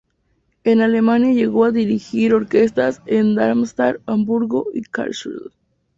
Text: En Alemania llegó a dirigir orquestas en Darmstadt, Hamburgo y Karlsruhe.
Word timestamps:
En 0.63 0.81
Alemania 0.81 1.31
llegó 1.31 1.63
a 1.65 1.69
dirigir 1.71 2.33
orquestas 2.33 3.03
en 3.05 3.35
Darmstadt, 3.35 4.01
Hamburgo 4.07 4.65
y 4.73 4.81
Karlsruhe. 4.81 5.51